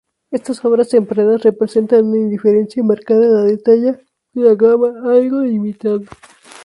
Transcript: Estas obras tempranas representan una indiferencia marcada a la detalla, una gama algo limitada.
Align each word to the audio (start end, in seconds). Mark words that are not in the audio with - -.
Estas 0.31 0.65
obras 0.65 0.89
tempranas 0.89 1.43
representan 1.43 2.07
una 2.07 2.17
indiferencia 2.17 2.81
marcada 2.81 3.27
a 3.27 3.43
la 3.43 3.43
detalla, 3.43 3.99
una 4.33 4.55
gama 4.55 4.87
algo 5.13 5.41
limitada. 5.43 6.07